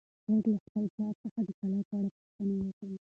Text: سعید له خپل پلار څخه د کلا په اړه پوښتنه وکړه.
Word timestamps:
سعید 0.23 0.43
له 0.51 0.57
خپل 0.65 0.85
پلار 0.93 1.13
څخه 1.23 1.39
د 1.47 1.49
کلا 1.59 1.79
په 1.87 1.93
اړه 1.97 2.09
پوښتنه 2.15 2.53
وکړه. 2.65 2.91